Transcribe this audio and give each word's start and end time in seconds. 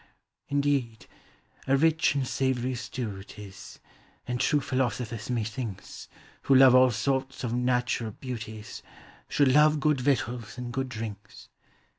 i 0.01 0.03
Indeed, 0.55 1.05
a 1.67 1.77
rich 1.77 2.15
and 2.15 2.27
savory 2.27 2.73
stew 2.73 3.11
Jt 3.17 3.37
is; 3.37 3.77
And 4.27 4.39
true 4.41 4.59
philosophers, 4.59 5.29
methinks, 5.29 6.07
Who 6.41 6.55
love 6.55 6.73
all 6.73 6.89
sorts 6.89 7.43
of 7.43 7.53
natural 7.53 8.09
beauties, 8.09 8.81
Should 9.29 9.49
love 9.49 9.79
good 9.79 10.01
victuals 10.01 10.57
and 10.57 10.73
good 10.73 10.89
drinks. 10.89 11.49